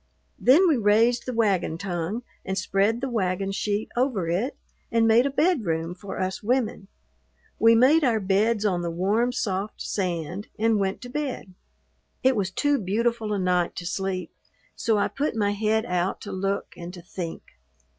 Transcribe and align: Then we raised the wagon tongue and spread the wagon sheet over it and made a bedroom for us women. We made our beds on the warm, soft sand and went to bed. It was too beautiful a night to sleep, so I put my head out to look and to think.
Then 0.39 0.67
we 0.67 0.77
raised 0.77 1.27
the 1.27 1.31
wagon 1.33 1.77
tongue 1.77 2.23
and 2.43 2.57
spread 2.57 3.01
the 3.01 3.07
wagon 3.09 3.51
sheet 3.51 3.89
over 3.95 4.27
it 4.27 4.57
and 4.91 5.07
made 5.07 5.27
a 5.27 5.29
bedroom 5.29 5.93
for 5.93 6.19
us 6.19 6.41
women. 6.41 6.87
We 7.59 7.75
made 7.75 8.03
our 8.03 8.19
beds 8.19 8.65
on 8.65 8.81
the 8.81 8.89
warm, 8.89 9.31
soft 9.31 9.79
sand 9.79 10.47
and 10.57 10.79
went 10.79 11.01
to 11.01 11.09
bed. 11.09 11.53
It 12.23 12.35
was 12.35 12.49
too 12.49 12.79
beautiful 12.79 13.31
a 13.31 13.37
night 13.37 13.75
to 13.75 13.85
sleep, 13.85 14.31
so 14.75 14.97
I 14.97 15.07
put 15.07 15.35
my 15.35 15.51
head 15.51 15.85
out 15.85 16.19
to 16.21 16.31
look 16.31 16.73
and 16.75 16.91
to 16.95 17.03
think. 17.03 17.43